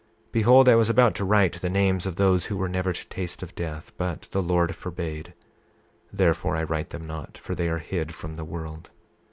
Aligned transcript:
28:25 0.29 0.31
Behold, 0.31 0.67
I 0.67 0.73
was 0.75 0.89
about 0.89 1.13
to 1.13 1.23
write 1.25 1.61
the 1.61 1.69
names 1.69 2.07
of 2.07 2.15
those 2.15 2.45
who 2.45 2.57
were 2.57 2.67
never 2.67 2.91
to 2.91 3.07
taste 3.09 3.43
of 3.43 3.53
death, 3.53 3.91
but 3.99 4.23
the 4.31 4.41
Lord 4.41 4.75
forbade; 4.75 5.35
therefore 6.11 6.55
I 6.55 6.63
write 6.63 6.89
them 6.89 7.05
not, 7.05 7.37
for 7.37 7.53
they 7.53 7.67
are 7.67 7.77
hid 7.77 8.15
from 8.15 8.35
the 8.35 8.43
world. 8.43 8.89